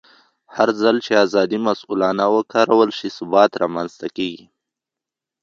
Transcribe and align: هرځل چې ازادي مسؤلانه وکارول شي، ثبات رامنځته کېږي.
هرځل 0.55 0.95
چې 1.05 1.13
ازادي 1.25 1.59
مسؤلانه 1.69 2.25
وکارول 2.35 2.89
شي، 2.97 3.07
ثبات 3.17 3.51
رامنځته 3.63 4.07
کېږي. 4.17 4.45